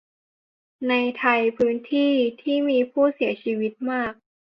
[0.89, 4.13] ในไทยพื้นที่ที่มีผู้เสียชีวิตมาก